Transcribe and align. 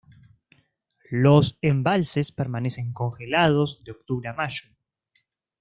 Los 1.11 1.59
embalses 1.61 2.31
permanecen 2.31 2.91
congelados 2.91 3.83
de 3.83 3.91
octubre 3.91 4.29
a 4.29 4.33
mayo. 4.33 4.67